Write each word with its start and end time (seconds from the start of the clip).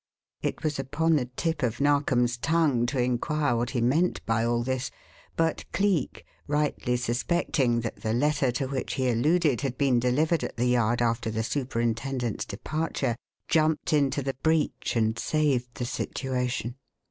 It 0.41 0.63
was 0.63 0.79
upon 0.79 1.15
the 1.15 1.25
tip 1.35 1.61
of 1.61 1.79
Narkom's 1.79 2.35
tongue 2.35 2.87
to 2.87 2.97
inquire 2.99 3.55
what 3.55 3.69
he 3.69 3.81
meant 3.81 4.25
by 4.25 4.43
all 4.43 4.63
this; 4.63 4.89
but 5.35 5.63
Cleek, 5.73 6.25
rightly 6.47 6.97
suspecting 6.97 7.81
that 7.81 7.97
the 7.97 8.11
letter 8.11 8.51
to 8.53 8.65
which 8.65 8.95
he 8.95 9.09
alluded 9.11 9.61
had 9.61 9.77
been 9.77 9.99
delivered 9.99 10.43
at 10.43 10.57
the 10.57 10.65
Yard 10.65 11.03
after 11.03 11.29
the 11.29 11.43
superintendent's 11.43 12.45
departure, 12.45 13.15
jumped 13.47 13.93
into 13.93 14.23
the 14.23 14.33
breach 14.33 14.95
and 14.95 15.19
saved 15.19 15.75
the 15.75 15.85
situation. 15.85 16.77